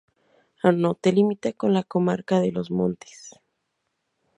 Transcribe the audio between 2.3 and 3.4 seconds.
de los Montes.